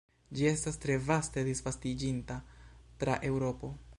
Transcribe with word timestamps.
Ĝi 0.37 0.45
estas 0.51 0.79
tre 0.85 0.95
vaste 1.09 1.43
disvastiĝinta 1.49 2.39
tra 3.03 3.21
Eŭropo. 3.33 3.75